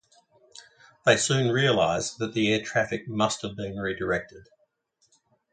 [1.05, 4.49] They soon realize that the air traffic must have been redirected.